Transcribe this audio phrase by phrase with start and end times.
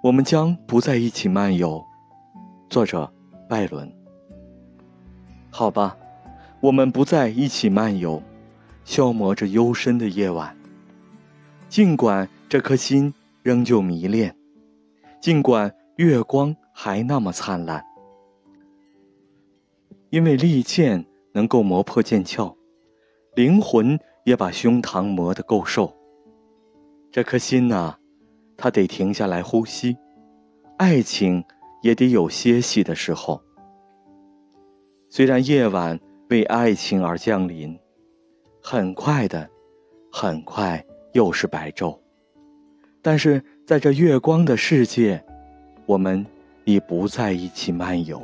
[0.00, 1.84] 我们将不在一起漫游。
[2.70, 3.12] 作者：
[3.48, 3.92] 拜伦。
[5.50, 5.96] 好吧，
[6.60, 8.22] 我们不在一起漫游，
[8.84, 10.56] 消磨着幽深的夜晚。
[11.68, 14.36] 尽管这颗心仍旧迷恋，
[15.20, 17.84] 尽管月光还那么灿烂，
[20.10, 22.56] 因为利剑能够磨破剑鞘，
[23.34, 25.92] 灵魂也把胸膛磨得够瘦。
[27.10, 27.98] 这颗心呐。
[28.58, 29.96] 他得停下来呼吸，
[30.76, 31.42] 爱情
[31.80, 33.40] 也得有歇息的时候。
[35.08, 37.78] 虽然夜晚为爱情而降临，
[38.60, 39.48] 很快的，
[40.12, 41.96] 很快又是白昼，
[43.00, 45.24] 但是在这月光的世界，
[45.86, 46.26] 我们
[46.64, 48.20] 已不在一起漫游。